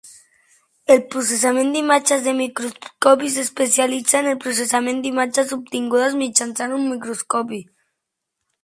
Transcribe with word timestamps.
El 0.93 1.01
processament 1.15 1.69
d'imatges 1.75 2.23
de 2.29 2.33
microscopi 2.39 3.29
s'especialitza 3.35 4.19
en 4.23 4.31
el 4.33 4.41
processament 4.47 5.05
d'imatges 5.05 5.55
obtingudes 5.61 6.19
mitjançant 6.25 6.79
un 6.81 6.91
microscopi. 6.97 7.63